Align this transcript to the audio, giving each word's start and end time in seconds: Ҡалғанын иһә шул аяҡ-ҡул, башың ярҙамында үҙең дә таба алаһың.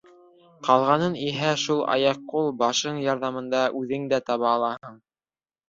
Ҡалғанын 0.67 1.17
иһә 1.25 1.51
шул 1.65 1.83
аяҡ-ҡул, 1.97 2.49
башың 2.63 2.99
ярҙамында 3.05 3.63
үҙең 3.83 4.11
дә 4.17 4.23
таба 4.33 4.51
алаһың. 4.57 5.01